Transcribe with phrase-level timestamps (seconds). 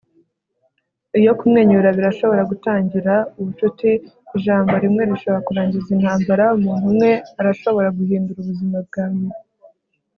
[1.19, 3.89] iyo kumwenyura birashobora gutangira ubucuti.
[4.37, 6.45] ijambo rimwe rishobora kurangiza intambara.
[6.57, 9.25] umuntu umwe arashobora guhindura ubuzima bwawe